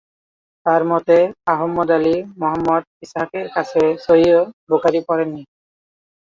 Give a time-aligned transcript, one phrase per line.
[0.65, 1.17] তার মতে
[1.53, 4.35] আহমদ আলী মুহাম্মদ ইসহাকের কাছে সহিহ
[4.69, 5.43] বুখারী পড়েন নি।